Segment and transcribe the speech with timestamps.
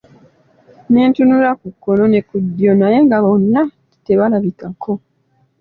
[0.91, 3.61] Ne tunula ku kkono ne ku ddyo naye nga wonna
[4.05, 4.91] tebalabikako.